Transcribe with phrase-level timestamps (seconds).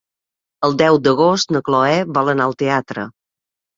[0.67, 3.09] El deu d'agost na Cloè vol anar al teatre.